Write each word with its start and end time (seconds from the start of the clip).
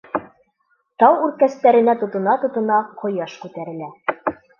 Тау 1.01 1.19
үркәстәренә 1.25 1.95
тотона-тотона 2.03 2.79
ҡояш 3.03 3.37
күтәрелә. 3.43 3.91